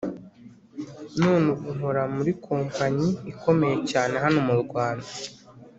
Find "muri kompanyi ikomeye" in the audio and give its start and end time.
2.15-3.75